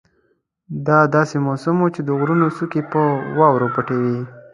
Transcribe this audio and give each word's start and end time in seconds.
دا 0.87 0.99
داسې 1.15 1.35
موسم 1.47 1.75
وو 1.79 1.93
چې 1.95 2.01
د 2.03 2.09
غرونو 2.19 2.47
څوکې 2.57 2.81
په 2.91 3.01
واورو 3.37 3.67
پټې 3.75 3.95
وې. 4.01 4.17